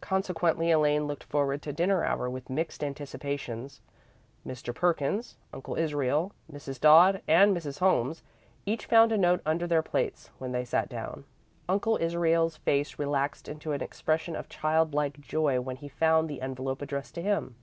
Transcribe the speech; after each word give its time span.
Consequently, 0.00 0.70
Elaine 0.70 1.06
looked 1.06 1.24
forward 1.24 1.60
to 1.60 1.68
the 1.72 1.76
dinner 1.76 2.02
hour 2.04 2.30
with 2.30 2.48
mixed 2.48 2.82
anticipations. 2.82 3.82
Mr. 4.46 4.74
Perkins, 4.74 5.36
Uncle 5.52 5.76
Israel, 5.76 6.32
Mrs. 6.50 6.80
Dodd, 6.80 7.20
and 7.28 7.54
Mrs. 7.54 7.78
Holmes 7.80 8.22
each 8.64 8.86
found 8.86 9.12
a 9.12 9.18
note 9.18 9.42
under 9.44 9.66
their 9.66 9.82
plates 9.82 10.30
when 10.38 10.52
they 10.52 10.64
sat 10.64 10.88
down. 10.88 11.26
Uncle 11.68 11.98
Israel's 12.00 12.56
face 12.56 12.98
relaxed 12.98 13.46
into 13.46 13.72
an 13.72 13.82
expression 13.82 14.34
of 14.36 14.48
childlike 14.48 15.20
joy 15.20 15.60
when 15.60 15.76
he 15.76 15.86
found 15.88 16.30
the 16.30 16.40
envelope 16.40 16.80
addressed 16.80 17.14
to 17.16 17.20
him. 17.20 17.54